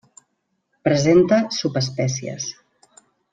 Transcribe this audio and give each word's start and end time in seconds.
Presenta 0.87 1.39
subespècies. 1.59 2.49